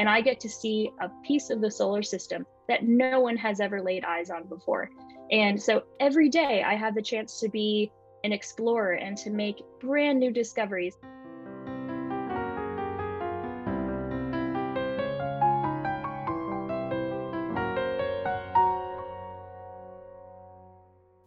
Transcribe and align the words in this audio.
and 0.00 0.08
I 0.08 0.22
get 0.22 0.40
to 0.40 0.48
see 0.48 0.90
a 1.02 1.10
piece 1.22 1.50
of 1.50 1.60
the 1.60 1.70
solar 1.70 2.02
system 2.02 2.46
that 2.68 2.84
no 2.84 3.20
one 3.20 3.36
has 3.36 3.60
ever 3.60 3.82
laid 3.82 4.02
eyes 4.02 4.30
on 4.30 4.44
before. 4.44 4.88
And 5.30 5.60
so 5.60 5.82
every 6.00 6.30
day 6.30 6.62
I 6.62 6.74
have 6.74 6.94
the 6.94 7.02
chance 7.02 7.38
to 7.40 7.50
be 7.50 7.92
an 8.24 8.32
explorer 8.32 8.94
and 8.94 9.14
to 9.18 9.28
make 9.28 9.62
brand 9.78 10.18
new 10.18 10.30
discoveries. 10.30 10.96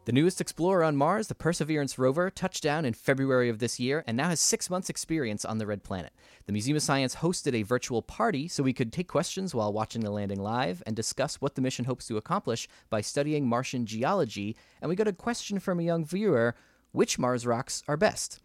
The 0.05 0.11
newest 0.11 0.41
explorer 0.41 0.83
on 0.83 0.97
Mars, 0.97 1.27
the 1.27 1.35
Perseverance 1.35 1.97
rover, 1.97 2.29
touched 2.29 2.61
down 2.61 2.83
in 2.83 2.93
February 2.93 3.47
of 3.47 3.59
this 3.59 3.79
year 3.79 4.03
and 4.05 4.17
now 4.17 4.27
has 4.27 4.41
six 4.41 4.69
months' 4.69 4.89
experience 4.89 5.45
on 5.45 5.59
the 5.59 5.65
Red 5.65 5.81
Planet. 5.81 6.11
The 6.45 6.51
Museum 6.51 6.75
of 6.75 6.83
Science 6.83 7.15
hosted 7.15 7.53
a 7.53 7.63
virtual 7.63 8.01
party 8.01 8.49
so 8.49 8.63
we 8.63 8.73
could 8.73 8.91
take 8.91 9.07
questions 9.07 9.55
while 9.55 9.71
watching 9.71 10.01
the 10.01 10.11
landing 10.11 10.41
live 10.41 10.83
and 10.85 10.93
discuss 10.93 11.35
what 11.35 11.55
the 11.55 11.61
mission 11.61 11.85
hopes 11.85 12.05
to 12.07 12.17
accomplish 12.17 12.67
by 12.89 12.99
studying 12.99 13.47
Martian 13.47 13.85
geology. 13.85 14.57
And 14.81 14.89
we 14.89 14.97
got 14.97 15.07
a 15.07 15.13
question 15.13 15.57
from 15.59 15.79
a 15.79 15.83
young 15.83 16.03
viewer 16.03 16.53
which 16.91 17.17
Mars 17.17 17.47
rocks 17.47 17.81
are 17.87 17.95
best? 17.95 18.42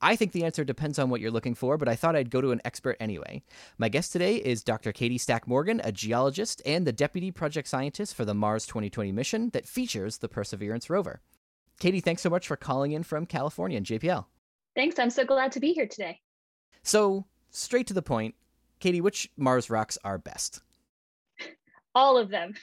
I 0.00 0.14
think 0.14 0.32
the 0.32 0.44
answer 0.44 0.64
depends 0.64 0.98
on 0.98 1.10
what 1.10 1.20
you're 1.20 1.30
looking 1.30 1.54
for, 1.54 1.76
but 1.76 1.88
I 1.88 1.96
thought 1.96 2.14
I'd 2.14 2.30
go 2.30 2.40
to 2.40 2.52
an 2.52 2.60
expert 2.64 2.96
anyway. 3.00 3.42
My 3.78 3.88
guest 3.88 4.12
today 4.12 4.36
is 4.36 4.62
Dr. 4.62 4.92
Katie 4.92 5.18
Stack 5.18 5.48
Morgan, 5.48 5.80
a 5.82 5.90
geologist 5.90 6.62
and 6.64 6.86
the 6.86 6.92
deputy 6.92 7.32
project 7.32 7.66
scientist 7.66 8.14
for 8.14 8.24
the 8.24 8.34
Mars 8.34 8.66
2020 8.66 9.10
mission 9.10 9.50
that 9.50 9.66
features 9.66 10.18
the 10.18 10.28
Perseverance 10.28 10.88
rover. 10.88 11.20
Katie, 11.80 12.00
thanks 12.00 12.22
so 12.22 12.30
much 12.30 12.46
for 12.46 12.56
calling 12.56 12.92
in 12.92 13.02
from 13.02 13.26
California 13.26 13.76
and 13.76 13.86
JPL. 13.86 14.26
Thanks. 14.76 14.98
I'm 14.98 15.10
so 15.10 15.24
glad 15.24 15.50
to 15.52 15.60
be 15.60 15.72
here 15.72 15.88
today. 15.88 16.20
So, 16.82 17.26
straight 17.50 17.88
to 17.88 17.94
the 17.94 18.02
point, 18.02 18.36
Katie, 18.78 19.00
which 19.00 19.28
Mars 19.36 19.68
rocks 19.68 19.98
are 20.04 20.18
best? 20.18 20.60
All 21.94 22.16
of 22.16 22.28
them. 22.30 22.54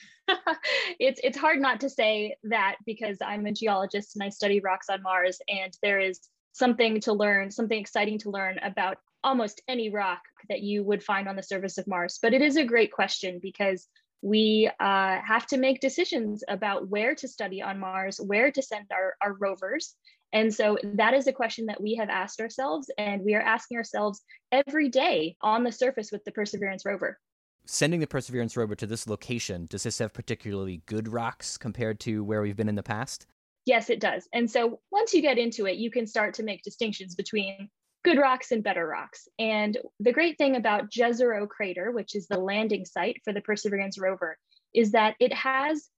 it's 1.00 1.20
it's 1.24 1.38
hard 1.38 1.60
not 1.60 1.80
to 1.82 1.90
say 1.90 2.36
that 2.44 2.78
because 2.86 3.18
I'm 3.22 3.46
a 3.46 3.52
geologist 3.52 4.16
and 4.16 4.24
I 4.24 4.30
study 4.30 4.62
rocks 4.62 4.90
on 4.90 5.04
Mars 5.04 5.40
and 5.50 5.78
there 5.82 6.00
is 6.00 6.30
something 6.56 7.02
to 7.02 7.12
learn, 7.12 7.52
something 7.52 7.78
exciting 7.78 8.18
to 8.18 8.30
learn 8.30 8.58
about 8.60 8.98
almost 9.26 9.62
any 9.68 9.90
rock 9.90 10.22
that 10.48 10.62
you 10.62 10.84
would 10.84 11.04
find 11.04 11.28
on 11.28 11.36
the 11.36 11.44
surface 11.44 11.78
of 11.78 11.86
Mars. 11.86 12.18
But 12.22 12.34
it 12.34 12.42
is 12.42 12.56
a 12.56 12.64
great 12.64 12.94
question 12.94 13.40
because 13.42 13.90
we 14.22 14.72
uh, 14.80 15.20
have 15.22 15.46
to 15.48 15.58
make 15.58 15.82
decisions 15.82 16.46
about 16.48 16.88
where 16.88 17.14
to 17.16 17.28
study 17.28 17.62
on 17.62 17.78
Mars, 17.78 18.22
where 18.24 18.52
to 18.52 18.62
send 18.62 18.86
our, 18.94 19.16
our 19.22 19.34
rovers. 19.34 19.96
And 20.32 20.54
so 20.54 20.78
that 20.94 21.14
is 21.14 21.28
a 21.28 21.34
question 21.34 21.66
that 21.66 21.82
we 21.82 21.96
have 21.96 22.10
asked 22.10 22.40
ourselves, 22.40 22.90
and 22.98 23.22
we 23.22 23.36
are 23.36 23.42
asking 23.42 23.78
ourselves 23.78 24.22
every 24.54 24.88
day 24.88 25.36
on 25.42 25.66
the 25.66 25.72
surface 25.74 26.10
with 26.10 26.24
the 26.24 26.32
Perseverance 26.32 26.86
rover. 26.86 27.20
Sending 27.66 28.00
the 28.00 28.08
Perseverance 28.08 28.56
rover 28.56 28.76
to 28.76 28.88
this 28.88 29.08
location, 29.08 29.66
does 29.70 29.84
this 29.84 30.00
have 30.00 30.14
particularly 30.14 30.84
good 30.86 31.12
rocks 31.12 31.58
compared 31.58 32.00
to 32.02 32.24
where 32.24 32.42
we've 32.42 32.56
been 32.56 32.70
in 32.70 32.76
the 32.76 32.84
past? 32.84 33.28
Yes, 33.66 33.90
it 33.90 34.00
does. 34.00 34.28
And 34.32 34.50
so 34.50 34.80
once 34.92 35.14
you 35.14 35.22
get 35.22 35.38
into 35.38 35.66
it, 35.66 35.78
you 35.78 35.90
can 35.90 36.06
start 36.06 36.36
to 36.36 36.44
make 36.44 36.64
distinctions 36.64 37.16
between 37.16 37.70
good 38.04 38.20
rocks 38.20 38.52
and 38.52 38.64
better 38.64 38.86
rocks. 38.86 39.28
And 39.40 39.78
the 40.00 40.14
great 40.14 40.38
thing 40.38 40.56
about 40.56 40.92
Jezero 40.92 41.48
Crater, 41.50 41.92
which 41.92 42.16
is 42.16 42.28
the 42.28 42.38
landing 42.38 42.86
site 42.86 43.22
for 43.24 43.34
the 43.34 43.42
Perseverance 43.42 43.98
rover, 44.00 44.38
is 44.76 44.92
that 44.92 45.16
it 45.20 45.34
has 45.34 45.90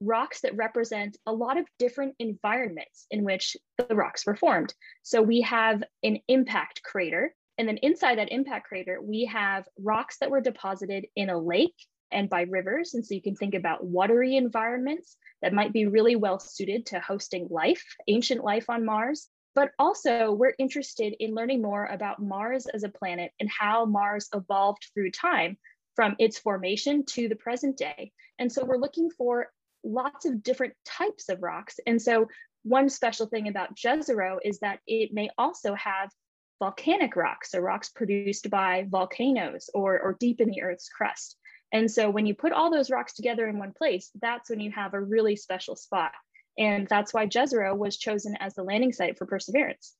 rocks 0.00 0.40
that 0.40 0.56
represent 0.56 1.16
a 1.26 1.32
lot 1.32 1.56
of 1.56 1.66
different 1.78 2.14
environments 2.18 3.06
in 3.12 3.22
which 3.22 3.56
the 3.78 3.94
rocks 3.94 4.26
were 4.26 4.34
formed. 4.34 4.74
So 5.04 5.22
we 5.22 5.42
have 5.42 5.84
an 6.02 6.18
impact 6.26 6.82
crater, 6.82 7.32
and 7.58 7.68
then 7.68 7.76
inside 7.78 8.18
that 8.18 8.32
impact 8.32 8.66
crater, 8.66 9.00
we 9.00 9.26
have 9.26 9.64
rocks 9.78 10.16
that 10.18 10.30
were 10.30 10.40
deposited 10.40 11.06
in 11.14 11.30
a 11.30 11.38
lake 11.38 11.76
and 12.14 12.30
by 12.30 12.42
rivers. 12.42 12.94
And 12.94 13.04
so 13.04 13.14
you 13.14 13.22
can 13.22 13.36
think 13.36 13.54
about 13.54 13.84
watery 13.84 14.36
environments 14.36 15.16
that 15.42 15.52
might 15.52 15.72
be 15.72 15.86
really 15.86 16.16
well 16.16 16.38
suited 16.38 16.86
to 16.86 17.00
hosting 17.00 17.48
life, 17.50 17.84
ancient 18.08 18.42
life 18.42 18.70
on 18.70 18.84
Mars. 18.84 19.28
But 19.54 19.70
also, 19.78 20.32
we're 20.32 20.54
interested 20.58 21.14
in 21.20 21.34
learning 21.34 21.62
more 21.62 21.86
about 21.86 22.20
Mars 22.20 22.66
as 22.66 22.82
a 22.82 22.88
planet 22.88 23.30
and 23.38 23.48
how 23.48 23.84
Mars 23.84 24.28
evolved 24.34 24.86
through 24.94 25.12
time 25.12 25.58
from 25.94 26.16
its 26.18 26.38
formation 26.38 27.04
to 27.06 27.28
the 27.28 27.36
present 27.36 27.76
day. 27.76 28.12
And 28.38 28.50
so, 28.50 28.64
we're 28.64 28.78
looking 28.78 29.10
for 29.10 29.50
lots 29.84 30.24
of 30.24 30.42
different 30.42 30.74
types 30.84 31.28
of 31.28 31.42
rocks. 31.42 31.78
And 31.86 32.02
so, 32.02 32.28
one 32.64 32.88
special 32.88 33.26
thing 33.26 33.46
about 33.46 33.76
Jezero 33.76 34.38
is 34.42 34.58
that 34.60 34.80
it 34.86 35.12
may 35.12 35.30
also 35.38 35.74
have 35.74 36.10
volcanic 36.58 37.14
rocks, 37.14 37.50
so 37.50 37.58
rocks 37.58 37.90
produced 37.90 38.48
by 38.50 38.86
volcanoes 38.88 39.68
or, 39.74 40.00
or 40.00 40.16
deep 40.18 40.40
in 40.40 40.48
the 40.48 40.62
Earth's 40.62 40.88
crust. 40.88 41.36
And 41.74 41.90
so 41.90 42.08
when 42.08 42.24
you 42.24 42.34
put 42.34 42.52
all 42.52 42.70
those 42.70 42.88
rocks 42.88 43.14
together 43.14 43.48
in 43.48 43.58
one 43.58 43.72
place, 43.72 44.10
that's 44.22 44.48
when 44.48 44.60
you 44.60 44.70
have 44.70 44.94
a 44.94 45.00
really 45.00 45.34
special 45.34 45.74
spot. 45.74 46.12
And 46.56 46.86
that's 46.86 47.12
why 47.12 47.26
Jezero 47.26 47.76
was 47.76 47.96
chosen 47.96 48.36
as 48.36 48.54
the 48.54 48.62
landing 48.62 48.92
site 48.92 49.18
for 49.18 49.26
Perseverance. 49.26 49.96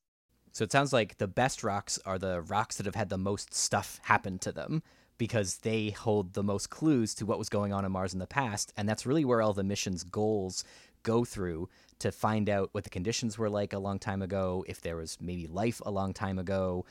So 0.53 0.63
it 0.63 0.71
sounds 0.71 0.93
like 0.93 1.17
the 1.17 1.27
best 1.27 1.65
rocks 1.65 1.99
are 2.05 2.17
the 2.17 2.41
rocks 2.43 2.77
that 2.77 2.85
have 2.85 2.95
had 2.95 3.09
the 3.09 3.17
most 3.17 3.53
stuff 3.53 3.99
happen 4.03 4.39
to 4.39 4.53
them 4.53 4.83
because 5.17 5.57
they 5.57 5.89
hold 5.89 6.33
the 6.33 6.43
most 6.43 6.69
clues 6.69 7.13
to 7.15 7.25
what 7.25 7.37
was 7.37 7.49
going 7.49 7.73
on 7.73 7.83
on 7.83 7.91
Mars 7.91 8.13
in 8.13 8.19
the 8.19 8.25
past. 8.25 8.71
And 8.77 8.87
that's 8.87 9.05
really 9.05 9.25
where 9.25 9.41
all 9.41 9.53
the 9.53 9.63
mission's 9.63 10.05
goals 10.05 10.63
go 11.03 11.25
through 11.25 11.67
to 11.99 12.09
find 12.09 12.49
out 12.49 12.69
what 12.71 12.85
the 12.85 12.89
conditions 12.89 13.37
were 13.37 13.49
like 13.49 13.73
a 13.73 13.79
long 13.79 13.99
time 13.99 14.21
ago, 14.21 14.63
if 14.65 14.79
there 14.79 14.95
was 14.95 15.17
maybe 15.19 15.45
life 15.45 15.81
a 15.85 15.91
long 15.91 16.13
time 16.13 16.39
ago. 16.39 16.85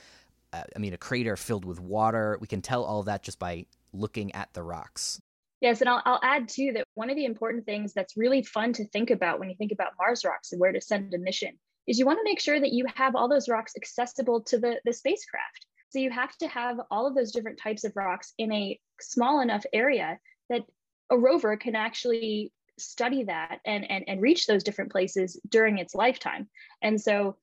Uh, 0.53 0.65
I 0.77 0.79
mean, 0.79 0.93
a 0.93 0.99
crater 0.99 1.39
filled 1.39 1.65
with 1.65 1.81
water. 1.81 2.37
We 2.39 2.47
can 2.47 2.61
tell 2.61 2.85
all 2.85 3.03
that 3.05 3.23
just 3.23 3.39
by 3.39 3.65
looking 3.95 4.35
at 4.35 4.53
the 4.53 4.63
rocks. 4.63 5.21
Yes, 5.61 5.81
and 5.81 5.89
I'll, 5.89 6.03
I'll 6.05 6.21
add 6.23 6.49
too 6.49 6.73
that 6.75 6.87
one 6.95 7.09
of 7.09 7.17
the 7.17 7.25
important 7.25 7.65
things 7.65 7.95
that's 7.95 8.17
really 8.17 8.43
fun 8.43 8.73
to 8.75 8.87
think 8.89 9.11
about 9.11 9.39
when 9.39 9.49
you 9.49 9.57
think 9.57 9.73
about 9.73 9.93
Mars 9.99 10.25
rocks 10.25 10.53
and 10.53 10.61
where 10.61 10.73
to 10.73 10.81
send 10.81 11.15
a 11.15 11.19
mission 11.19 11.59
is 11.87 11.99
you 11.99 12.07
want 12.07 12.19
to 12.19 12.25
make 12.25 12.41
sure 12.41 12.61
that 12.61 12.73
you 12.73 12.85
have 12.95 13.15
all 13.15 13.29
those 13.29 13.49
rocks 13.49 13.75
accessible 13.77 14.43
to 14.43 14.59
the, 14.59 14.81
the 14.85 14.93
spacecraft. 14.93 15.67
So 15.91 15.99
you 15.99 16.11
have 16.11 16.37
to 16.39 16.49
have 16.49 16.79
all 16.91 17.07
of 17.07 17.15
those 17.15 17.33
different 17.33 17.59
types 17.59 17.85
of 17.85 17.93
rocks 17.95 18.33
in 18.37 18.53
a 18.53 18.79
small 19.01 19.41
enough 19.41 19.65
area 19.73 20.19
that 20.51 20.63
a 21.11 21.17
rover 21.17 21.57
can 21.57 21.77
actually 21.77 22.53
study 22.79 23.25
that 23.25 23.61
and, 23.65 23.89
and, 23.91 24.05
and 24.09 24.21
reach 24.21 24.47
those 24.47 24.65
different 24.65 24.91
places 24.91 25.41
during 25.49 25.79
its 25.79 25.95
lifetime. 25.95 26.49
And 26.83 27.01
so 27.01 27.37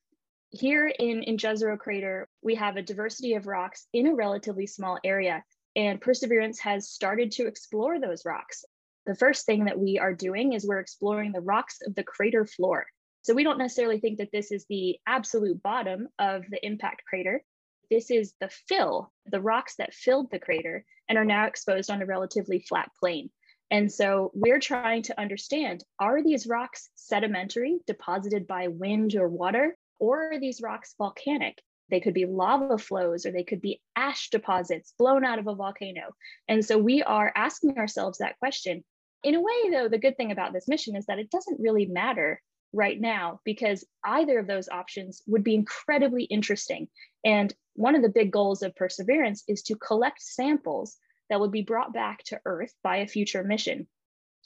here 0.49 0.87
in, 0.87 1.23
in 1.23 1.37
Jezero 1.37 1.77
Crater, 1.77 2.27
we 2.41 2.55
have 2.55 2.75
a 2.75 2.81
diversity 2.81 3.35
of 3.35 3.47
rocks 3.47 3.87
in 3.93 4.07
a 4.07 4.15
relatively 4.15 4.67
small 4.67 4.99
area 5.03 5.43
and 5.75 6.01
Perseverance 6.01 6.59
has 6.59 6.89
started 6.89 7.31
to 7.33 7.47
explore 7.47 7.99
those 7.99 8.25
rocks. 8.25 8.65
The 9.05 9.15
first 9.15 9.45
thing 9.45 9.65
that 9.65 9.79
we 9.79 9.99
are 9.99 10.13
doing 10.13 10.53
is 10.53 10.65
we're 10.65 10.79
exploring 10.79 11.31
the 11.31 11.41
rocks 11.41 11.79
of 11.85 11.95
the 11.95 12.03
crater 12.03 12.45
floor. 12.45 12.85
So 13.23 13.33
we 13.33 13.43
don't 13.43 13.57
necessarily 13.57 13.99
think 13.99 14.17
that 14.17 14.31
this 14.31 14.51
is 14.51 14.65
the 14.67 14.97
absolute 15.07 15.61
bottom 15.61 16.07
of 16.19 16.43
the 16.49 16.63
impact 16.65 17.03
crater. 17.07 17.43
This 17.89 18.09
is 18.09 18.33
the 18.39 18.49
fill, 18.67 19.11
the 19.25 19.41
rocks 19.41 19.75
that 19.77 19.93
filled 19.93 20.31
the 20.31 20.39
crater 20.39 20.85
and 21.07 21.17
are 21.17 21.25
now 21.25 21.45
exposed 21.45 21.89
on 21.89 22.01
a 22.01 22.05
relatively 22.05 22.59
flat 22.59 22.89
plane. 22.99 23.29
And 23.69 23.91
so 23.91 24.31
we're 24.33 24.59
trying 24.59 25.03
to 25.03 25.19
understand 25.19 25.83
are 25.99 26.21
these 26.21 26.47
rocks 26.47 26.89
sedimentary, 26.95 27.79
deposited 27.87 28.47
by 28.47 28.67
wind 28.67 29.15
or 29.15 29.29
water, 29.29 29.77
or 29.99 30.33
are 30.33 30.39
these 30.39 30.61
rocks 30.61 30.95
volcanic? 30.97 31.61
They 31.91 31.99
could 31.99 32.13
be 32.13 32.25
lava 32.25 32.77
flows 32.77 33.25
or 33.25 33.31
they 33.31 33.43
could 33.43 33.61
be 33.61 33.81
ash 33.95 34.29
deposits 34.29 34.93
blown 34.97 35.25
out 35.25 35.39
of 35.39 35.47
a 35.47 35.53
volcano. 35.53 36.15
And 36.47 36.65
so 36.65 36.77
we 36.77 37.03
are 37.03 37.31
asking 37.35 37.77
ourselves 37.77 38.19
that 38.19 38.39
question. 38.39 38.83
In 39.23 39.35
a 39.35 39.41
way, 39.41 39.69
though, 39.69 39.89
the 39.89 39.99
good 39.99 40.17
thing 40.17 40.31
about 40.31 40.53
this 40.53 40.67
mission 40.67 40.95
is 40.95 41.05
that 41.05 41.19
it 41.19 41.29
doesn't 41.29 41.59
really 41.59 41.85
matter 41.85 42.41
right 42.73 42.99
now 42.99 43.41
because 43.43 43.85
either 44.03 44.39
of 44.39 44.47
those 44.47 44.69
options 44.69 45.21
would 45.27 45.43
be 45.43 45.53
incredibly 45.53 46.23
interesting. 46.23 46.87
And 47.25 47.53
one 47.73 47.95
of 47.95 48.01
the 48.01 48.09
big 48.09 48.31
goals 48.31 48.63
of 48.63 48.75
Perseverance 48.75 49.43
is 49.47 49.61
to 49.63 49.75
collect 49.75 50.21
samples 50.21 50.97
that 51.29 51.39
would 51.39 51.51
be 51.51 51.61
brought 51.61 51.93
back 51.93 52.23
to 52.25 52.39
Earth 52.45 52.73
by 52.83 52.97
a 52.97 53.07
future 53.07 53.43
mission. 53.43 53.87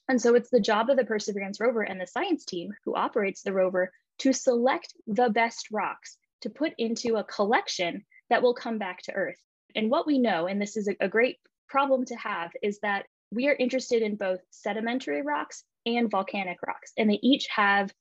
And 0.07 0.21
so 0.21 0.35
it's 0.35 0.49
the 0.49 0.59
job 0.59 0.89
of 0.89 0.97
the 0.97 1.05
Perseverance 1.05 1.59
rover 1.59 1.81
and 1.83 2.01
the 2.01 2.07
science 2.07 2.45
team 2.45 2.71
who 2.83 2.95
operates 2.95 3.43
the 3.43 3.53
rover 3.53 3.91
to 4.19 4.33
select 4.33 4.93
the 5.07 5.29
best 5.29 5.67
rocks 5.71 6.17
to 6.45 6.49
put 6.51 6.73
into 6.77 7.15
a 7.15 7.23
collection 7.23 8.05
that 8.29 8.43
will 8.43 8.53
come 8.53 8.77
back 8.77 9.01
to 9.01 9.13
Earth. 9.13 9.39
And 9.75 9.89
what 9.89 10.05
we 10.05 10.19
know, 10.19 10.45
and 10.45 10.61
this 10.61 10.77
is 10.77 10.87
a, 10.99 11.09
great 11.09 11.37
problem 11.67 12.05
to 12.05 12.15
have, 12.15 12.51
is 12.61 12.79
that 12.83 13.07
we 13.31 13.47
are 13.47 13.55
interested 13.55 14.03
in 14.03 14.15
both 14.15 14.39
sedimentary 14.51 15.23
rocks 15.23 15.63
and 15.87 16.09
volcanic 16.09 16.57
rocks, 16.65 16.93
and 16.97 17.09
they 17.09 17.19
each 17.23 17.47
have 17.47 17.91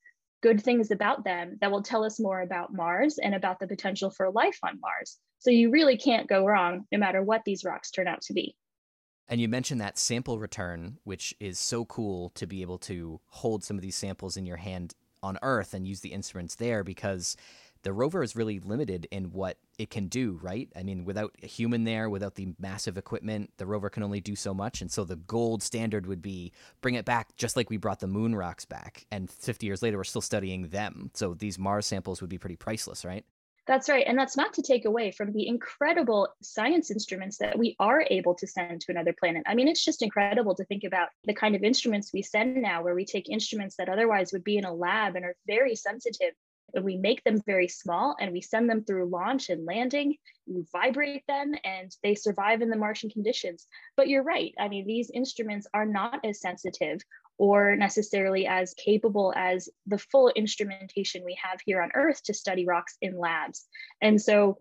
good 0.43 0.62
things 0.62 0.91
about 0.91 1.25
them 1.25 1.56
that 1.62 1.70
will 1.70 1.82
tell 1.82 2.05
us 2.05 2.20
more 2.20 2.43
about 2.43 2.75
Mars 2.75 3.19
and 3.19 3.35
about 3.35 3.58
the 3.61 3.67
potential 3.67 4.11
for 4.11 4.31
life 4.31 4.58
on 4.62 4.79
Mars. 4.79 5.17
So 5.38 5.50
you 5.50 5.70
really 5.70 5.96
can't 5.96 6.29
go 6.29 6.44
wrong 6.44 6.87
no 6.93 6.99
matter 6.99 7.23
what 7.23 7.41
these 7.46 7.64
rocks 7.64 7.91
turn 7.91 8.06
out 8.06 8.20
to 8.23 8.35
be. 8.35 8.55
And 9.26 9.41
you 9.41 9.49
mentioned 9.49 9.81
that 9.81 9.96
sample 9.96 10.38
return, 10.38 10.99
which 11.05 11.35
is 11.41 11.58
so 11.58 11.87
cool 11.87 12.29
to 12.35 12.46
be 12.46 12.61
able 12.61 12.76
to 12.81 13.20
hold 13.29 13.64
some 13.64 13.79
of 13.79 13.82
these 13.82 13.96
samples 13.96 14.37
in 14.37 14.44
your 14.44 14.58
hand 14.58 14.94
on 15.23 15.38
Earth 15.41 15.73
and 15.73 15.88
use 15.88 16.00
the 16.00 16.12
instruments 16.12 16.56
there 16.56 16.85
because 16.85 17.37
the 17.85 17.93
rover 17.93 18.23
is 18.23 18.35
really 18.35 18.59
limited 18.59 19.07
in 19.11 19.31
what 19.31 19.59
it 19.79 19.91
can 19.91 20.09
do, 20.09 20.39
right? 20.43 20.69
I 20.75 20.83
mean, 20.83 21.05
without 21.05 21.35
a 21.43 21.47
human 21.47 21.85
there, 21.85 22.11
without 22.11 22.35
the 22.35 22.55
massive 22.59 22.99
equipment, 22.99 23.51
the 23.59 23.67
rover 23.67 23.91
can 23.91 24.03
only 24.03 24.21
do 24.21 24.35
so 24.35 24.53
much. 24.53 24.81
And 24.81 24.91
so 24.91 25.05
the 25.05 25.17
gold 25.17 25.63
standard 25.63 26.07
would 26.07 26.23
be 26.23 26.53
bring 26.81 26.95
it 26.95 27.05
back 27.05 27.37
just 27.37 27.57
like 27.57 27.71
we 27.71 27.77
brought 27.77 28.01
the 28.01 28.07
moon 28.07 28.35
rocks 28.35 28.65
back. 28.65 29.07
And 29.13 29.31
50 29.31 29.67
years 29.67 29.83
later, 29.83 29.99
we're 29.99 30.05
still 30.05 30.21
studying 30.21 30.69
them. 30.69 31.11
So 31.15 31.35
these 31.35 31.59
Mars 31.59 31.87
samples 31.87 32.21
would 32.21 32.31
be 32.31 32.39
pretty 32.39 32.57
priceless, 32.57 33.05
right? 33.05 33.25
That's 33.67 33.89
right. 33.89 34.05
And 34.07 34.19
that's 34.19 34.37
not 34.37 34.53
to 34.55 34.63
take 34.63 34.85
away 34.85 35.11
from 35.11 35.33
the 35.33 35.49
incredible 35.49 36.29
science 36.43 36.91
instruments 36.91 37.39
that 37.39 37.59
we 37.59 37.77
are 37.79 38.05
able 38.11 38.35
to 38.35 38.47
send 38.47 38.83
to 38.83 38.93
another 38.93 39.15
planet. 39.19 39.43
I 39.47 39.55
mean, 39.55 39.69
it's 39.69 39.85
just 39.85 40.03
incredible 40.03 40.55
to 40.57 40.65
think 40.65 40.85
about 40.85 41.09
the 41.25 41.33
kind 41.33 41.55
of 41.55 41.63
instruments 41.63 42.13
we 42.13 42.21
send 42.21 42.57
now, 42.57 42.83
where 42.83 42.95
we 42.95 43.07
take 43.07 43.31
instruments 43.31 43.77
that 43.77 43.89
otherwise 43.89 44.33
would 44.33 44.45
be 44.45 44.59
in 44.59 44.67
a 44.67 44.75
lab 44.75 45.17
and 45.17 45.25
are 45.25 45.37
very 45.47 45.77
sensitive 45.77 46.35
and 46.75 46.85
we 46.85 46.97
make 46.97 47.23
them 47.25 47.41
very 47.47 47.69
small 47.69 48.17
and 48.21 48.32
we 48.32 48.41
send 48.41 48.69
them 48.69 48.85
through 48.85 49.09
launch 49.09 49.49
and 49.50 49.65
landing. 49.65 50.17
We 50.47 50.65
vibrate 50.73 51.26
them 51.26 51.55
and 51.65 51.94
they 52.03 52.15
survive 52.15 52.62
in 52.62 52.71
the 52.71 52.76
martian 52.76 53.11
conditions. 53.11 53.67
But 53.97 54.09
you're 54.09 54.23
right. 54.23 54.55
I 54.59 54.69
mean 54.69 54.87
these 54.87 55.11
instruments 55.11 55.67
are 55.73 55.87
not 55.87 56.25
as 56.25 56.41
sensitive 56.41 57.00
or 57.38 57.76
necessarily 57.76 58.47
as 58.47 58.75
capable 58.75 59.32
as 59.37 59.69
the 59.87 59.99
full 59.99 60.29
instrumentation 60.37 61.25
we 61.25 61.37
have 61.43 61.61
here 61.65 61.82
on 61.82 61.91
earth 61.94 62.23
to 62.25 62.35
study 62.35 62.65
rocks 62.65 62.97
in 63.00 63.19
labs. 63.19 63.67
And 64.00 64.20
so 64.20 64.59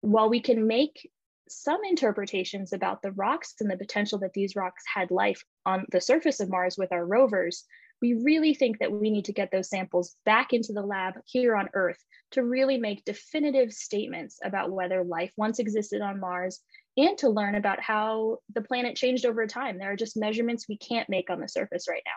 while 0.00 0.28
we 0.28 0.40
can 0.40 0.66
make 0.66 1.10
some 1.48 1.80
interpretations 1.84 2.72
about 2.72 3.02
the 3.02 3.12
rocks 3.12 3.54
and 3.60 3.70
the 3.70 3.76
potential 3.76 4.18
that 4.18 4.32
these 4.32 4.56
rocks 4.56 4.82
had 4.92 5.10
life 5.10 5.42
on 5.66 5.86
the 5.90 6.00
surface 6.00 6.40
of 6.40 6.48
Mars 6.48 6.76
with 6.78 6.92
our 6.92 7.04
rovers, 7.04 7.64
we 8.04 8.12
really 8.22 8.52
think 8.52 8.80
that 8.80 8.92
we 8.92 9.08
need 9.08 9.24
to 9.24 9.32
get 9.32 9.50
those 9.50 9.70
samples 9.70 10.14
back 10.26 10.52
into 10.52 10.74
the 10.74 10.82
lab 10.82 11.14
here 11.24 11.56
on 11.56 11.70
Earth 11.72 11.96
to 12.32 12.44
really 12.44 12.76
make 12.76 13.02
definitive 13.06 13.72
statements 13.72 14.38
about 14.44 14.70
whether 14.70 15.02
life 15.02 15.32
once 15.38 15.58
existed 15.58 16.02
on 16.02 16.20
Mars 16.20 16.60
and 16.98 17.16
to 17.16 17.30
learn 17.30 17.54
about 17.54 17.80
how 17.80 18.36
the 18.54 18.60
planet 18.60 18.94
changed 18.94 19.24
over 19.24 19.46
time. 19.46 19.78
There 19.78 19.90
are 19.90 19.96
just 19.96 20.18
measurements 20.18 20.66
we 20.68 20.76
can't 20.76 21.08
make 21.08 21.30
on 21.30 21.40
the 21.40 21.48
surface 21.48 21.88
right 21.88 22.02
now. 22.04 22.12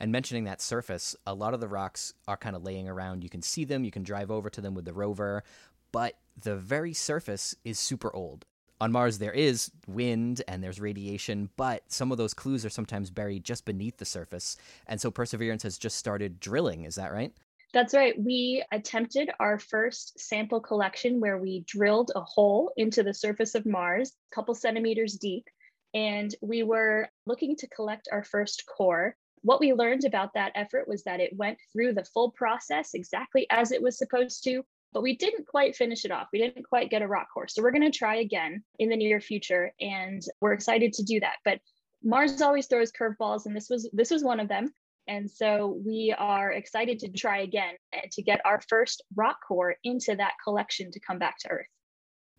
And 0.00 0.10
mentioning 0.10 0.42
that 0.44 0.60
surface, 0.60 1.14
a 1.24 1.32
lot 1.32 1.54
of 1.54 1.60
the 1.60 1.68
rocks 1.68 2.12
are 2.26 2.36
kind 2.36 2.56
of 2.56 2.64
laying 2.64 2.88
around. 2.88 3.22
You 3.22 3.30
can 3.30 3.42
see 3.42 3.64
them, 3.64 3.84
you 3.84 3.92
can 3.92 4.02
drive 4.02 4.32
over 4.32 4.50
to 4.50 4.60
them 4.60 4.74
with 4.74 4.84
the 4.84 4.92
rover, 4.92 5.44
but 5.92 6.18
the 6.36 6.56
very 6.56 6.92
surface 6.92 7.54
is 7.64 7.78
super 7.78 8.12
old 8.12 8.46
on 8.80 8.92
Mars 8.92 9.18
there 9.18 9.32
is 9.32 9.70
wind 9.86 10.42
and 10.48 10.62
there's 10.62 10.80
radiation, 10.80 11.50
but 11.56 11.82
some 11.88 12.12
of 12.12 12.18
those 12.18 12.34
clues 12.34 12.64
are 12.64 12.70
sometimes 12.70 13.10
buried 13.10 13.44
just 13.44 13.64
beneath 13.64 13.96
the 13.96 14.04
surface. 14.04 14.56
And 14.86 15.00
so 15.00 15.10
Perseverance 15.10 15.62
has 15.64 15.78
just 15.78 15.96
started 15.96 16.40
drilling, 16.40 16.84
is 16.84 16.94
that 16.94 17.12
right? 17.12 17.32
That's 17.74 17.92
right. 17.92 18.14
We 18.18 18.64
attempted 18.72 19.30
our 19.40 19.58
first 19.58 20.18
sample 20.18 20.60
collection 20.60 21.20
where 21.20 21.36
we 21.36 21.64
drilled 21.66 22.12
a 22.16 22.22
hole 22.22 22.72
into 22.76 23.02
the 23.02 23.12
surface 23.12 23.54
of 23.54 23.66
Mars, 23.66 24.12
a 24.32 24.34
couple 24.34 24.54
centimeters 24.54 25.14
deep, 25.14 25.46
and 25.92 26.34
we 26.40 26.62
were 26.62 27.08
looking 27.26 27.56
to 27.56 27.68
collect 27.68 28.08
our 28.10 28.24
first 28.24 28.64
core. 28.66 29.16
What 29.42 29.60
we 29.60 29.74
learned 29.74 30.04
about 30.04 30.32
that 30.34 30.52
effort 30.54 30.88
was 30.88 31.02
that 31.04 31.20
it 31.20 31.36
went 31.36 31.58
through 31.72 31.92
the 31.92 32.04
full 32.04 32.30
process 32.30 32.94
exactly 32.94 33.46
as 33.50 33.70
it 33.70 33.82
was 33.82 33.98
supposed 33.98 34.44
to, 34.44 34.64
but 34.92 35.02
we 35.02 35.16
didn't 35.16 35.46
quite 35.46 35.76
finish 35.76 36.04
it 36.04 36.10
off. 36.10 36.28
We 36.32 36.38
didn't 36.38 36.64
quite 36.64 36.90
get 36.90 37.02
a 37.02 37.06
rock 37.06 37.28
core. 37.32 37.48
So 37.48 37.62
we're 37.62 37.72
going 37.72 37.90
to 37.90 37.96
try 37.96 38.16
again 38.16 38.62
in 38.78 38.88
the 38.88 38.96
near 38.96 39.20
future 39.20 39.72
and 39.80 40.22
we're 40.40 40.52
excited 40.52 40.92
to 40.94 41.02
do 41.02 41.20
that. 41.20 41.36
But 41.44 41.60
Mars 42.02 42.40
always 42.40 42.66
throws 42.66 42.92
curveballs 42.92 43.46
and 43.46 43.54
this 43.54 43.68
was 43.68 43.88
this 43.92 44.10
was 44.10 44.24
one 44.24 44.40
of 44.40 44.48
them. 44.48 44.72
And 45.06 45.30
so 45.30 45.80
we 45.84 46.14
are 46.16 46.52
excited 46.52 46.98
to 47.00 47.08
try 47.08 47.38
again 47.40 47.74
and 47.92 48.10
to 48.12 48.22
get 48.22 48.40
our 48.44 48.60
first 48.68 49.02
rock 49.16 49.38
core 49.46 49.76
into 49.82 50.14
that 50.16 50.34
collection 50.44 50.90
to 50.90 51.00
come 51.00 51.18
back 51.18 51.38
to 51.40 51.50
Earth. 51.50 51.66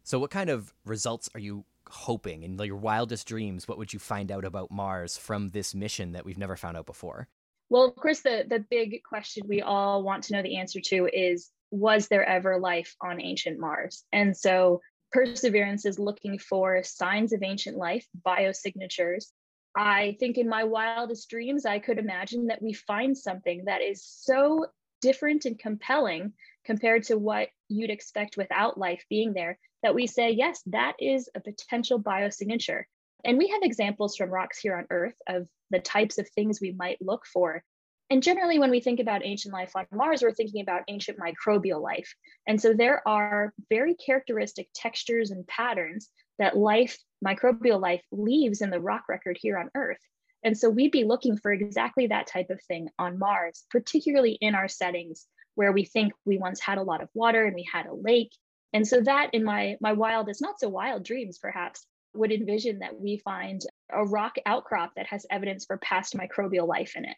So 0.04 0.20
what 0.20 0.30
kind 0.30 0.50
of 0.50 0.74
results 0.86 1.30
are 1.34 1.40
you 1.40 1.66
hoping 1.90 2.44
in 2.44 2.58
your 2.60 2.78
wildest 2.78 3.28
dreams? 3.28 3.68
What 3.68 3.80
would 3.80 3.92
you 3.92 4.00
find 4.00 4.32
out 4.32 4.46
about 4.46 4.70
Mars 4.72 5.18
from 5.18 5.50
this 5.50 5.74
mission 5.74 6.12
that 6.12 6.26
we've 6.26 6.38
never 6.38 6.56
found 6.56 6.78
out 6.78 6.86
before? 6.86 7.28
Well, 7.70 7.86
of 7.86 7.96
course, 7.96 8.22
the, 8.22 8.46
the 8.48 8.66
big 8.70 9.04
question 9.04 9.44
we 9.48 9.62
all 9.62 10.04
want 10.04 10.24
to 10.26 10.34
know 10.34 10.42
the 10.42 10.58
answer 10.58 10.80
to 10.86 11.10
is 11.12 11.52
was 11.72 12.08
there 12.08 12.26
ever 12.26 12.60
life 12.60 12.96
on 13.02 13.22
ancient 13.22 13.60
Mars? 13.60 14.04
And 14.12 14.36
so 14.36 14.82
Perseverance 15.12 15.86
is 15.86 15.98
looking 15.98 16.38
for 16.38 16.84
signs 16.84 17.34
of 17.34 17.42
ancient 17.44 17.78
life, 17.78 18.06
biosignatures. 18.26 19.32
I 19.76 20.18
think 20.20 20.38
in 20.38 20.48
my 20.48 20.64
wildest 20.64 21.30
dreams, 21.30 21.66
I 21.66 21.80
could 21.80 21.98
imagine 21.98 22.48
that 22.48 22.62
we 22.62 22.74
find 22.74 23.18
something 23.18 23.66
that 23.66 23.82
is 23.82 24.04
so 24.04 24.68
different 25.02 25.46
and 25.46 25.58
compelling 25.58 26.34
compared 26.66 27.04
to 27.04 27.18
what 27.18 27.50
you'd 27.70 27.90
expect 27.90 28.38
without 28.38 28.78
life 28.78 29.04
being 29.10 29.34
there 29.34 29.58
that 29.82 29.96
we 29.96 30.08
say, 30.08 30.32
yes, 30.32 30.62
that 30.68 30.96
is 31.00 31.30
a 31.36 31.40
potential 31.40 32.00
biosignature. 32.00 32.84
And 33.24 33.38
we 33.38 33.48
have 33.50 33.64
examples 33.64 34.16
from 34.16 34.30
rocks 34.30 34.60
here 34.60 34.76
on 34.78 34.86
Earth 34.90 35.16
of 35.28 35.48
the 35.72 35.80
types 35.80 36.18
of 36.18 36.30
things 36.30 36.60
we 36.62 36.72
might 36.72 37.02
look 37.02 37.26
for 37.26 37.64
and 38.10 38.24
generally, 38.24 38.58
when 38.58 38.72
we 38.72 38.80
think 38.80 39.00
about 39.00 39.26
ancient 39.26 39.54
life 39.54 39.76
on 39.76 39.86
Mars, 39.92 40.24
we're 40.24 40.34
thinking 40.34 40.62
about 40.62 40.82
ancient 40.88 41.20
microbial 41.20 41.82
life. 41.82 42.14
And 42.48 42.60
so 42.60 42.74
there 42.74 43.08
are 43.08 43.54
very 43.70 43.94
characteristic 43.94 44.68
textures 44.74 45.30
and 45.30 45.46
patterns 45.48 46.10
that 46.40 46.58
life, 46.58 46.98
microbial 47.26 47.80
life, 47.80 48.02
leaves 48.12 48.62
in 48.62 48.72
the 48.72 48.80
rock 48.80 49.04
record 49.10 49.38
here 49.40 49.60
on 49.60 49.70
Earth. 49.76 50.00
And 50.44 50.58
so 50.58 50.70
we'd 50.70 50.92
be 50.92 51.04
looking 51.04 51.38
for 51.38 51.52
exactly 51.52 52.08
that 52.08 52.28
type 52.28 52.50
of 52.50 52.62
thing 52.64 52.90
on 52.98 53.20
Mars, 53.20 53.66
particularly 53.70 54.38
in 54.42 54.56
our 54.56 54.68
settings 54.68 55.28
where 55.56 55.72
we 55.72 55.84
think 55.84 56.14
we 56.26 56.38
once 56.38 56.60
had 56.62 56.78
a 56.78 56.84
lot 56.84 57.04
of 57.04 57.10
water 57.14 57.46
and 57.46 57.54
we 57.54 57.68
had 57.72 57.86
a 57.86 57.94
lake. 57.94 58.32
And 58.74 58.88
so 58.88 59.02
that 59.02 59.32
in 59.34 59.44
my 59.44 59.78
my 59.82 59.94
wildest, 59.94 60.42
not 60.42 60.60
so 60.60 60.70
wild 60.70 61.04
dreams 61.04 61.38
perhaps, 61.38 61.86
would 62.14 62.32
envision 62.32 62.80
that 62.80 63.00
we 63.00 63.18
find 63.18 63.62
a 63.92 64.06
rock 64.06 64.36
outcrop 64.46 64.94
that 64.96 65.08
has 65.08 65.26
evidence 65.30 65.66
for 65.66 65.78
past 65.78 66.16
microbial 66.16 66.68
life 66.68 66.96
in 66.96 67.06
it. 67.06 67.18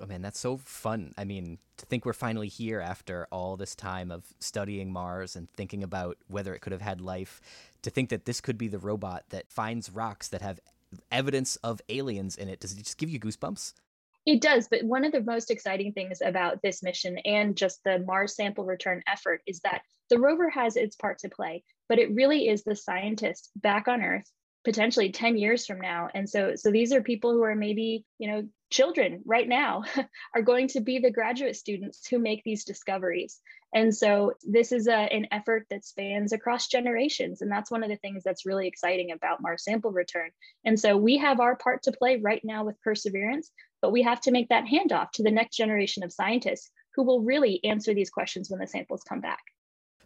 Oh 0.00 0.06
man, 0.06 0.22
that's 0.22 0.38
so 0.38 0.56
fun. 0.56 1.12
I 1.16 1.24
mean, 1.24 1.58
to 1.76 1.86
think 1.86 2.04
we're 2.04 2.12
finally 2.12 2.48
here 2.48 2.80
after 2.80 3.26
all 3.30 3.56
this 3.56 3.74
time 3.74 4.10
of 4.10 4.24
studying 4.40 4.92
Mars 4.92 5.36
and 5.36 5.50
thinking 5.52 5.82
about 5.82 6.18
whether 6.28 6.54
it 6.54 6.60
could 6.60 6.72
have 6.72 6.82
had 6.82 7.00
life, 7.00 7.40
to 7.82 7.90
think 7.90 8.08
that 8.10 8.24
this 8.24 8.40
could 8.40 8.58
be 8.58 8.68
the 8.68 8.78
robot 8.78 9.24
that 9.30 9.50
finds 9.50 9.90
rocks 9.90 10.28
that 10.28 10.42
have 10.42 10.60
evidence 11.10 11.56
of 11.56 11.80
aliens 11.88 12.36
in 12.36 12.48
it. 12.48 12.60
Does 12.60 12.72
it 12.72 12.78
just 12.78 12.98
give 12.98 13.10
you 13.10 13.20
goosebumps? 13.20 13.74
It 14.26 14.40
does, 14.40 14.68
but 14.68 14.82
one 14.82 15.04
of 15.04 15.12
the 15.12 15.22
most 15.22 15.50
exciting 15.50 15.92
things 15.92 16.20
about 16.22 16.60
this 16.62 16.82
mission 16.82 17.18
and 17.18 17.56
just 17.56 17.82
the 17.84 18.00
Mars 18.00 18.36
sample 18.36 18.64
return 18.64 19.02
effort 19.06 19.42
is 19.46 19.60
that 19.60 19.82
the 20.10 20.18
rover 20.18 20.50
has 20.50 20.76
its 20.76 20.96
part 20.96 21.18
to 21.20 21.28
play, 21.28 21.62
but 21.88 21.98
it 21.98 22.14
really 22.14 22.48
is 22.48 22.62
the 22.62 22.76
scientist 22.76 23.50
back 23.56 23.88
on 23.88 24.02
Earth 24.02 24.30
potentially 24.64 25.12
10 25.12 25.36
years 25.36 25.66
from 25.66 25.80
now. 25.80 26.08
And 26.14 26.28
so 26.28 26.54
so 26.56 26.70
these 26.70 26.92
are 26.92 27.02
people 27.02 27.32
who 27.32 27.42
are 27.42 27.54
maybe 27.54 28.04
you 28.18 28.30
know 28.30 28.48
children 28.70 29.22
right 29.24 29.48
now 29.48 29.84
are 30.34 30.42
going 30.42 30.68
to 30.68 30.80
be 30.80 30.98
the 30.98 31.10
graduate 31.10 31.56
students 31.56 32.06
who 32.06 32.18
make 32.18 32.44
these 32.44 32.64
discoveries. 32.64 33.40
And 33.74 33.94
so 33.94 34.32
this 34.42 34.72
is 34.72 34.88
a, 34.88 34.94
an 34.94 35.26
effort 35.30 35.66
that 35.70 35.84
spans 35.84 36.32
across 36.32 36.68
generations. 36.68 37.42
And 37.42 37.50
that's 37.50 37.70
one 37.70 37.82
of 37.82 37.90
the 37.90 37.96
things 37.96 38.22
that's 38.24 38.46
really 38.46 38.66
exciting 38.66 39.10
about 39.12 39.42
mars 39.42 39.64
sample 39.64 39.90
return. 39.90 40.30
And 40.64 40.78
so 40.78 40.96
we 40.96 41.18
have 41.18 41.40
our 41.40 41.56
part 41.56 41.82
to 41.82 41.92
play 41.92 42.16
right 42.16 42.42
now 42.44 42.64
with 42.64 42.80
perseverance 42.82 43.50
but 43.80 43.92
we 43.92 44.02
have 44.02 44.20
to 44.22 44.30
make 44.30 44.48
that 44.48 44.64
handoff 44.64 45.10
to 45.12 45.22
the 45.22 45.30
next 45.30 45.56
generation 45.56 46.02
of 46.02 46.12
scientists 46.12 46.70
who 46.94 47.04
will 47.04 47.22
really 47.22 47.62
answer 47.64 47.94
these 47.94 48.10
questions 48.10 48.50
when 48.50 48.60
the 48.60 48.66
samples 48.66 49.02
come 49.08 49.20
back 49.20 49.42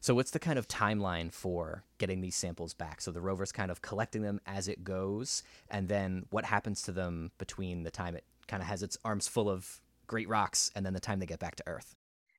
so, 0.02 0.16
what's 0.16 0.32
the 0.32 0.40
kind 0.40 0.58
of 0.58 0.66
timeline 0.66 1.32
for 1.32 1.84
getting 1.98 2.22
these 2.22 2.34
samples 2.34 2.74
back? 2.74 3.00
So, 3.00 3.12
the 3.12 3.20
rover's 3.20 3.52
kind 3.52 3.70
of 3.70 3.82
collecting 3.82 4.22
them 4.22 4.40
as 4.46 4.66
it 4.66 4.82
goes, 4.82 5.44
and 5.70 5.86
then 5.86 6.26
what 6.30 6.44
happens 6.44 6.82
to 6.82 6.92
them 6.92 7.30
between 7.38 7.84
the 7.84 7.90
time 7.92 8.16
it 8.16 8.24
kind 8.48 8.60
of 8.60 8.68
has 8.68 8.82
its 8.82 8.98
arms 9.04 9.28
full 9.28 9.48
of 9.48 9.80
great 10.08 10.28
rocks 10.28 10.72
and 10.74 10.84
then 10.84 10.92
the 10.92 10.98
time 10.98 11.20
they 11.20 11.26
get 11.26 11.38
back 11.38 11.54
to 11.54 11.62
Earth? 11.68 11.94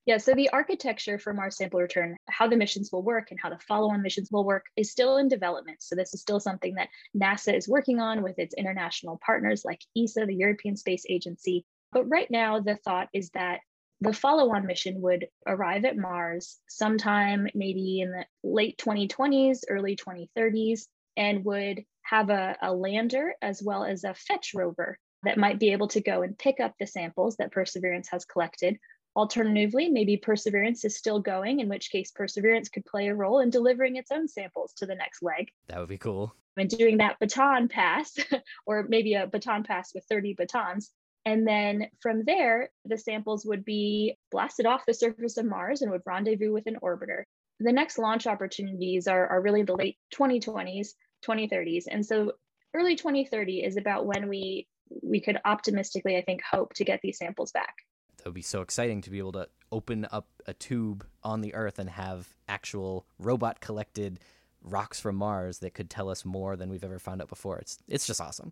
Yeah, 0.05 0.17
so 0.17 0.34
the 0.34 0.50
architecture 0.50 1.17
for 1.17 1.34
Mars 1.34 1.55
Sample 1.55 1.79
Return, 1.79 2.17
how 2.27 2.50
the 2.50 2.58
missions 2.58 2.91
will 2.91 3.01
work 3.01 3.32
and 3.32 3.39
how 3.41 3.50
the 3.50 3.60
follow 3.60 3.91
on 3.91 4.01
missions 4.01 4.29
will 4.29 4.43
work, 4.43 4.65
is 4.75 4.91
still 4.91 5.15
in 5.15 5.29
development. 5.29 5.82
So, 5.82 5.96
this 5.96 6.13
is 6.13 6.20
still 6.20 6.41
something 6.41 6.75
that 6.75 6.89
NASA 7.15 7.55
is 7.55 7.70
working 7.70 8.01
on 8.01 8.24
with 8.24 8.39
its 8.39 8.53
international 8.55 9.22
partners 9.25 9.63
like 9.63 9.79
ESA, 9.98 10.25
the 10.25 10.36
European 10.36 10.75
Space 10.75 11.05
Agency. 11.08 11.63
But 11.93 12.10
right 12.10 12.29
now, 12.29 12.60
the 12.60 12.75
thought 12.75 13.08
is 13.13 13.29
that 13.29 13.62
the 14.03 14.13
follow 14.13 14.53
on 14.53 14.65
mission 14.65 15.01
would 15.01 15.27
arrive 15.48 15.86
at 15.86 15.98
Mars 15.98 16.60
sometime 16.67 17.48
maybe 17.55 18.01
in 18.01 18.12
the 18.12 18.25
late 18.43 18.77
2020s, 18.77 19.60
early 19.69 19.95
2030s, 19.95 20.81
and 21.15 21.45
would 21.45 21.83
have 22.01 22.29
a, 22.29 22.57
a, 22.62 22.74
lander 22.74 23.33
as 23.41 23.63
well 23.63 23.86
as 23.86 24.03
a 24.03 24.13
fetch 24.13 24.51
rover 24.53 24.98
that 25.24 25.38
might 25.38 25.60
be 25.60 25.72
able 25.72 25.88
to 25.88 26.01
go 26.01 26.22
and 26.22 26.38
pick 26.38 26.60
up 26.60 26.74
the 26.79 26.88
samples 26.88 27.38
that 27.38 27.51
Perseverance 27.51 28.10
has 28.10 28.25
collected. 28.25 28.77
Alternatively, 29.15 29.89
maybe 29.89 30.17
Perseverance 30.17 30.83
is 30.83 30.98
still 30.98 31.19
going, 31.19 31.62
in 31.62 31.69
which 31.69 31.89
case 31.89 32.12
Perseverance 32.12 32.67
could 32.67 32.86
play 32.86 33.07
a 33.07 33.15
role 33.15 33.39
in 33.39 33.50
delivering 33.50 33.95
its 33.95 34.12
own 34.12 34.27
samples 34.27 34.74
to 34.74 34.86
the 34.86 34.95
next 34.95 35.22
leg. 35.22 35.50
That 35.67 35.79
would 35.79 35.89
be 35.89 35.98
cool. 35.98 36.36
And 36.57 36.69
doing 36.69 36.98
that 36.98 37.19
baton 37.19 37.69
pass, 37.69 38.17
or 38.65 38.86
maybe 38.89 39.13
a 39.13 39.27
baton 39.27 39.63
pass 39.63 39.93
with 39.93 40.03
30 40.10 40.33
batons, 40.33 40.91
and 41.25 41.48
then 41.48 41.88
from 42.01 42.24
there, 42.25 42.70
the 42.86 42.98
samples 42.98 43.46
would 43.46 43.63
be 43.63 44.18
blasted 44.32 44.65
off 44.65 44.86
the 44.86 44.94
surface 44.94 45.38
of 45.38 45.46
Mars 45.46 45.82
and 45.82 45.92
would 45.92 46.01
rendezvous 46.06 46.51
with 46.51 46.68
an 46.68 46.77
orbiter. 46.84 47.24
the 47.60 47.72
next 47.72 47.98
launch 47.98 48.27
opportunities 48.27 49.08
are, 49.08 49.27
are 49.27 49.42
really 49.42 49.63
the 49.63 49.75
late 49.75 49.98
2020s, 50.13 50.89
2030s. 51.25 51.84
And 51.89 52.06
so 52.06 52.34
early 52.74 52.96
2030 52.96 53.63
is 53.63 53.77
about 53.77 54.06
when 54.06 54.27
we 54.27 54.68
we 55.01 55.22
could 55.22 55.39
optimistically, 55.46 56.18
I 56.18 56.22
think, 56.22 56.42
hope 56.44 56.74
to 56.75 56.84
get 56.84 57.00
these 57.01 57.18
samples 57.18 57.51
back. 57.51 57.74
That 58.18 58.25
would 58.25 58.34
be 58.36 58.42
so 58.42 58.62
exciting 58.62 59.01
to 59.01 59.10
be 59.10 59.18
able 59.18 59.32
to 59.34 59.48
open 59.72 60.06
up 60.12 60.27
a 60.46 60.53
tube 60.53 61.06
on 61.24 61.42
the 61.42 61.56
Earth 61.56 61.80
and 61.80 61.89
have 61.89 62.34
actual 62.48 63.06
robot 63.18 63.60
collected 63.60 64.20
rocks 64.62 65.00
from 65.00 65.15
Mars 65.15 65.60
that 65.60 65.74
could 65.74 65.89
tell 65.89 66.10
us 66.10 66.25
more 66.25 66.56
than 66.56 66.70
we've 66.70 66.84
ever 66.84 67.00
found 67.00 67.22
out 67.22 67.30
before. 67.30 67.58
It's 67.60 67.80
it's 67.88 68.06
just 68.06 68.22
awesome. 68.22 68.51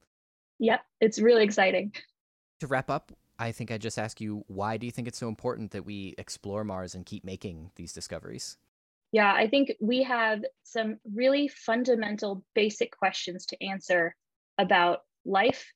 Yep, 0.60 0.82
it's 1.00 1.20
really 1.20 1.44
exciting. 1.44 1.92
To 2.62 2.68
wrap 2.68 2.91
up, 2.91 3.12
I 3.39 3.51
think 3.51 3.72
I 3.72 3.80
just 3.80 3.98
ask 3.98 4.22
you 4.22 4.44
why 4.46 4.77
do 4.77 4.86
you 4.86 4.91
think 4.91 5.08
it's 5.08 5.18
so 5.18 5.27
important 5.27 5.72
that 5.72 5.84
we 5.84 6.13
explore 6.20 6.63
Mars 6.63 6.94
and 6.94 7.03
keep 7.03 7.24
making 7.24 7.72
these 7.75 7.91
discoveries? 7.91 8.58
Yeah, 9.12 9.34
I 9.34 9.48
think 9.48 9.72
we 9.82 10.03
have 10.03 10.44
some 10.62 11.00
really 11.12 11.48
fundamental 11.48 12.46
basic 12.53 12.96
questions 12.96 13.48
to 13.48 13.63
answer 13.65 14.15
about 14.60 15.00
life 15.25 15.74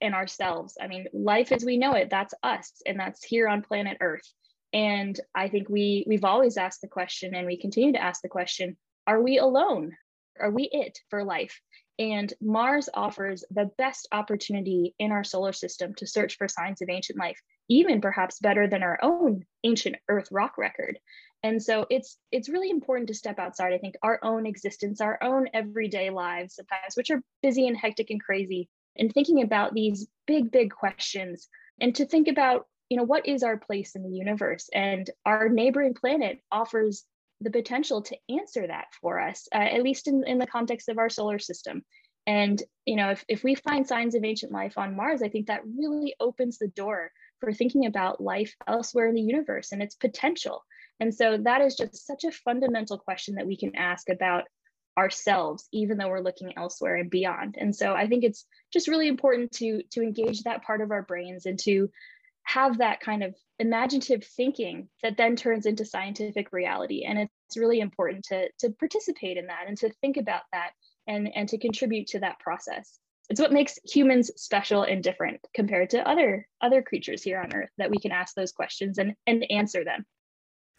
and 0.00 0.14
ourselves. 0.14 0.78
I 0.80 0.86
mean, 0.86 1.08
life 1.12 1.50
as 1.50 1.64
we 1.64 1.76
know 1.76 1.94
it, 1.94 2.08
that's 2.08 2.34
us 2.44 2.82
and 2.86 3.00
that's 3.00 3.24
here 3.24 3.48
on 3.48 3.62
planet 3.62 3.96
Earth. 4.00 4.32
And 4.72 5.18
I 5.34 5.48
think 5.48 5.68
we 5.68 6.04
we've 6.06 6.24
always 6.24 6.56
asked 6.56 6.82
the 6.82 6.86
question 6.86 7.34
and 7.34 7.48
we 7.48 7.58
continue 7.58 7.94
to 7.94 8.02
ask 8.02 8.22
the 8.22 8.28
question, 8.28 8.76
are 9.08 9.20
we 9.20 9.38
alone? 9.38 9.90
Are 10.38 10.52
we 10.52 10.68
it 10.70 11.00
for 11.10 11.24
life? 11.24 11.60
And 11.98 12.32
Mars 12.40 12.88
offers 12.94 13.44
the 13.50 13.70
best 13.76 14.06
opportunity 14.12 14.94
in 14.98 15.10
our 15.10 15.24
solar 15.24 15.52
system 15.52 15.94
to 15.96 16.06
search 16.06 16.36
for 16.36 16.46
signs 16.46 16.80
of 16.80 16.88
ancient 16.88 17.18
life, 17.18 17.40
even 17.68 18.00
perhaps 18.00 18.38
better 18.38 18.68
than 18.68 18.84
our 18.84 18.98
own 19.02 19.44
ancient 19.64 19.96
Earth 20.08 20.28
rock 20.30 20.58
record. 20.58 20.98
And 21.42 21.62
so 21.62 21.86
it's 21.90 22.18
it's 22.30 22.48
really 22.48 22.70
important 22.70 23.08
to 23.08 23.14
step 23.14 23.38
outside. 23.38 23.72
I 23.72 23.78
think 23.78 23.96
our 24.02 24.18
own 24.22 24.46
existence, 24.46 25.00
our 25.00 25.22
own 25.22 25.48
everyday 25.54 26.10
lives, 26.10 26.54
sometimes 26.56 26.94
which 26.96 27.10
are 27.10 27.22
busy 27.42 27.66
and 27.66 27.76
hectic 27.76 28.10
and 28.10 28.22
crazy, 28.22 28.68
and 28.96 29.12
thinking 29.12 29.42
about 29.42 29.74
these 29.74 30.06
big, 30.26 30.50
big 30.50 30.70
questions, 30.72 31.48
and 31.80 31.94
to 31.96 32.06
think 32.06 32.28
about 32.28 32.66
you 32.88 32.96
know 32.96 33.04
what 33.04 33.26
is 33.26 33.42
our 33.42 33.56
place 33.56 33.94
in 33.94 34.02
the 34.02 34.16
universe 34.16 34.68
and 34.72 35.10
our 35.26 35.48
neighboring 35.48 35.94
planet 35.94 36.40
offers 36.50 37.04
the 37.40 37.50
potential 37.50 38.02
to 38.02 38.16
answer 38.28 38.66
that 38.66 38.86
for 39.00 39.20
us, 39.20 39.48
uh, 39.54 39.58
at 39.58 39.82
least 39.82 40.08
in, 40.08 40.24
in 40.26 40.38
the 40.38 40.46
context 40.46 40.88
of 40.88 40.98
our 40.98 41.08
solar 41.08 41.38
system. 41.38 41.84
And 42.26 42.62
you 42.84 42.96
know, 42.96 43.10
if, 43.10 43.24
if 43.28 43.42
we 43.42 43.54
find 43.54 43.86
signs 43.86 44.14
of 44.14 44.24
ancient 44.24 44.52
life 44.52 44.76
on 44.76 44.96
Mars, 44.96 45.22
I 45.22 45.28
think 45.28 45.46
that 45.46 45.62
really 45.64 46.14
opens 46.20 46.58
the 46.58 46.68
door 46.68 47.10
for 47.40 47.52
thinking 47.52 47.86
about 47.86 48.20
life 48.20 48.54
elsewhere 48.66 49.08
in 49.08 49.14
the 49.14 49.22
universe 49.22 49.72
and 49.72 49.82
its 49.82 49.94
potential. 49.94 50.64
And 51.00 51.14
so 51.14 51.38
that 51.38 51.60
is 51.60 51.76
just 51.76 52.06
such 52.06 52.24
a 52.24 52.32
fundamental 52.32 52.98
question 52.98 53.36
that 53.36 53.46
we 53.46 53.56
can 53.56 53.76
ask 53.76 54.08
about 54.08 54.44
ourselves, 54.98 55.68
even 55.72 55.96
though 55.96 56.08
we're 56.08 56.20
looking 56.20 56.52
elsewhere 56.56 56.96
and 56.96 57.08
beyond. 57.08 57.54
And 57.56 57.74
so 57.74 57.94
I 57.94 58.08
think 58.08 58.24
it's 58.24 58.44
just 58.72 58.88
really 58.88 59.06
important 59.06 59.52
to 59.52 59.82
to 59.92 60.02
engage 60.02 60.42
that 60.42 60.64
part 60.64 60.80
of 60.80 60.90
our 60.90 61.02
brains 61.02 61.46
and 61.46 61.58
to 61.60 61.88
have 62.48 62.78
that 62.78 63.00
kind 63.00 63.22
of 63.22 63.34
imaginative 63.58 64.24
thinking 64.24 64.88
that 65.02 65.18
then 65.18 65.36
turns 65.36 65.66
into 65.66 65.84
scientific 65.84 66.50
reality. 66.50 67.04
And 67.04 67.18
it's 67.18 67.58
really 67.58 67.80
important 67.80 68.24
to, 68.28 68.48
to 68.60 68.70
participate 68.70 69.36
in 69.36 69.46
that 69.48 69.64
and 69.68 69.76
to 69.78 69.90
think 70.00 70.16
about 70.16 70.42
that 70.54 70.70
and, 71.06 71.28
and 71.34 71.46
to 71.50 71.58
contribute 71.58 72.06
to 72.08 72.20
that 72.20 72.38
process. 72.40 72.98
It's 73.28 73.40
what 73.40 73.52
makes 73.52 73.78
humans 73.84 74.30
special 74.36 74.84
and 74.84 75.02
different 75.02 75.40
compared 75.54 75.90
to 75.90 76.08
other 76.08 76.48
other 76.62 76.80
creatures 76.80 77.22
here 77.22 77.38
on 77.38 77.52
Earth 77.54 77.68
that 77.76 77.90
we 77.90 77.98
can 77.98 78.12
ask 78.12 78.34
those 78.34 78.52
questions 78.52 78.96
and, 78.96 79.12
and 79.26 79.44
answer 79.50 79.84
them. 79.84 80.06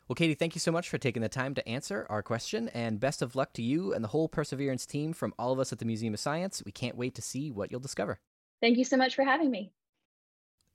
Well, 0.08 0.16
Katie, 0.16 0.34
thank 0.34 0.56
you 0.56 0.60
so 0.60 0.72
much 0.72 0.90
for 0.90 0.98
taking 0.98 1.22
the 1.22 1.30
time 1.30 1.54
to 1.54 1.70
answer 1.70 2.08
our 2.10 2.24
question, 2.24 2.68
and 2.70 3.00
best 3.00 3.22
of 3.22 3.36
luck 3.36 3.54
to 3.54 3.62
you 3.62 3.94
and 3.94 4.04
the 4.04 4.08
whole 4.08 4.28
Perseverance 4.28 4.88
team 4.88 5.14
from 5.14 5.36
all 5.38 5.54
of 5.54 5.60
us 5.60 5.72
at 5.72 5.78
the 5.78 5.86
Museum 5.86 6.16
of 6.16 6.20
Science. 6.20 6.64
We 6.66 6.72
can't 6.72 6.98
wait 6.98 7.14
to 7.14 7.22
see 7.22 7.52
what 7.52 7.70
you'll 7.70 7.80
discover. 7.80 8.20
Thank 8.60 8.80
you 8.80 8.86
so 8.86 8.98
much 8.98 9.14
for 9.14 9.24
having 9.24 9.52
me. 9.52 9.72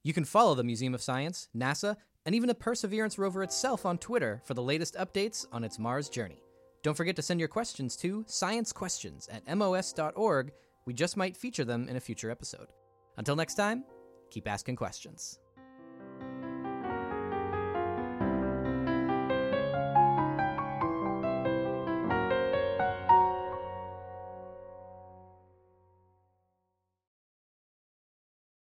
You 0.04 0.12
can 0.12 0.24
follow 0.26 0.54
the 0.54 0.62
Museum 0.62 0.94
of 0.94 1.02
Science, 1.02 1.48
NASA, 1.56 1.96
and 2.26 2.34
even 2.34 2.46
the 2.46 2.54
Perseverance 2.54 3.18
rover 3.18 3.42
itself 3.42 3.86
on 3.86 3.98
Twitter 3.98 4.42
for 4.44 4.52
the 4.52 4.62
latest 4.62 4.96
updates 4.96 5.46
on 5.50 5.64
its 5.64 5.78
Mars 5.78 6.10
journey. 6.10 6.42
Don't 6.82 6.96
forget 6.96 7.16
to 7.16 7.22
send 7.22 7.40
your 7.40 7.48
questions 7.48 7.96
to 7.96 8.22
sciencequestions 8.24 9.28
at 9.32 9.46
mos.org. 9.46 10.52
We 10.84 10.92
just 10.92 11.16
might 11.16 11.36
feature 11.36 11.64
them 11.64 11.88
in 11.88 11.96
a 11.96 12.00
future 12.00 12.30
episode. 12.30 12.68
Until 13.16 13.34
next 13.34 13.54
time, 13.54 13.84
keep 14.30 14.46
asking 14.46 14.76
questions. 14.76 15.40